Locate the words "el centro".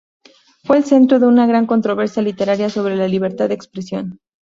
0.77-1.19